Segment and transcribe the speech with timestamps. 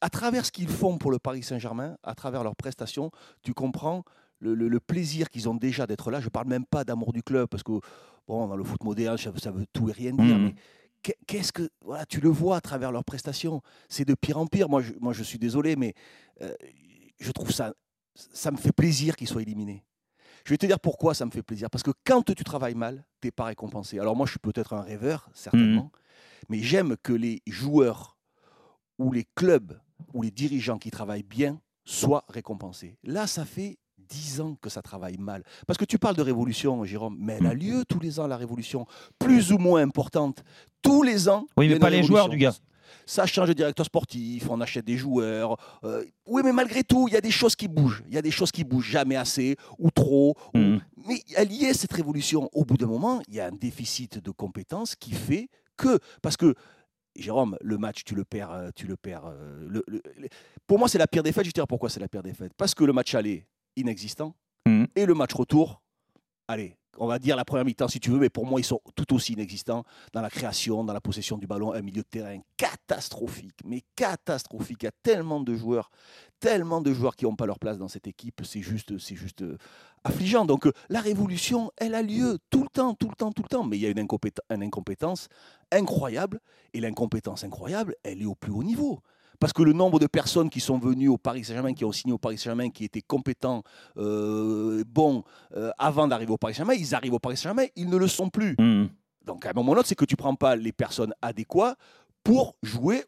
[0.00, 3.10] à travers ce qu'ils font pour le Paris Saint-Germain, à travers leurs prestations,
[3.42, 4.04] tu comprends
[4.40, 6.20] le, le- le plaisir qu'ils ont déjà d'être là.
[6.20, 7.72] Je parle même pas d'amour du club, parce que
[8.28, 10.38] bon, dans le foot moderne, ça, veut- ça veut tout et rien dire.
[10.38, 10.44] Mhm.
[10.44, 10.54] Mais
[11.02, 13.60] qu'est- qu'est-ce que voilà, tu le vois à travers leurs prestations.
[13.88, 14.68] C'est de pire en pire.
[14.68, 15.94] Moi, je, moi, je suis désolé, mais
[16.42, 16.54] euh,
[17.18, 17.74] je trouve ça,
[18.14, 19.84] ça me fait plaisir qu'ils soient éliminés.
[20.44, 21.68] Je vais te dire pourquoi ça me fait plaisir.
[21.68, 23.98] Parce que quand tu travailles mal, tu n'es pas récompensé.
[23.98, 25.90] Alors moi, je suis peut-être un rêveur, certainement,
[26.48, 28.16] mais j'aime que les joueurs
[28.98, 29.78] ou les clubs
[30.14, 32.96] ou les dirigeants qui travaillent bien soient récompensés.
[33.04, 35.42] Là, ça fait dix ans que ça travaille mal.
[35.66, 38.36] Parce que tu parles de révolution, Jérôme, mais elle a lieu tous les ans, la
[38.38, 38.86] révolution,
[39.18, 40.42] plus ou moins importante.
[40.82, 41.46] Tous les ans.
[41.56, 42.54] Oui, mais pas les joueurs, du gars.
[43.04, 45.56] Ça change de directeur sportif, on achète des joueurs.
[45.84, 48.02] euh, oui, mais malgré tout, il y a des choses qui bougent.
[48.08, 50.34] Il y a des choses qui bougent jamais assez ou trop.
[50.54, 50.80] ou- Mhm.
[51.06, 52.48] Mais elle y est, cette révolution.
[52.54, 55.98] Au bout d'un moment, il y a un déficit de compétences qui fait que.
[56.22, 56.54] Parce que,
[57.18, 58.50] Jérôme, le match, tu le perds.
[58.52, 60.28] euh, Tu le perds euh, le- le- le-
[60.66, 61.44] pour moi, c'est la pire défaite.
[61.44, 62.52] Je te dire pourquoi c'est la pire défaite.
[62.56, 63.46] Parce que le match aller,
[63.76, 64.34] inexistant.
[64.66, 64.86] Mhm.
[64.96, 65.82] Et le match retour,
[66.48, 68.80] allez, on va dire la première mi-temps si tu veux, mais pour moi, ils sont
[68.96, 72.38] tout aussi inexistants dans la création, dans la possession du ballon, un milieu de terrain
[72.56, 74.78] catastrophique, mais catastrophique.
[74.82, 75.90] Il y a tellement de joueurs,
[76.40, 79.42] tellement de joueurs qui n'ont pas leur place dans cette équipe, c'est juste, c'est juste
[79.42, 79.58] euh,
[80.02, 80.44] affligeant.
[80.44, 83.48] Donc euh, la révolution, elle a lieu tout le temps, tout le temps, tout le
[83.48, 85.28] temps, mais il y a une, incompéten- une incompétence
[85.70, 86.40] incroyable,
[86.72, 89.00] et l'incompétence incroyable, elle est au plus haut niveau.
[89.40, 92.12] Parce que le nombre de personnes qui sont venues au Paris Saint-Germain, qui ont signé
[92.12, 93.62] au Paris Saint-Germain, qui étaient compétents,
[93.96, 95.22] euh, bons,
[95.56, 98.30] euh, avant d'arriver au Paris Saint-Germain, ils arrivent au Paris Saint-Germain, ils ne le sont
[98.30, 98.56] plus.
[98.58, 98.88] Mhm.
[99.24, 101.76] Donc à un moment ou c'est que tu ne prends pas les personnes adéquates
[102.24, 102.96] pour jouer